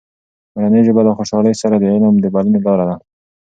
مورنۍ 0.55 0.81
ژبه 0.87 1.01
له 1.07 1.11
خوشحالۍ 1.17 1.53
سره 1.61 1.75
د 1.77 1.83
علم 1.93 2.15
د 2.19 2.25
بلنې 2.33 2.59
لاره 2.65 2.85
ده. 2.89 2.95